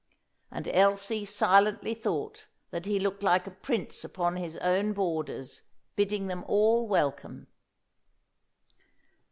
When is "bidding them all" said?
5.95-6.87